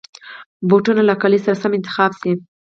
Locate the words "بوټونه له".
0.67-1.15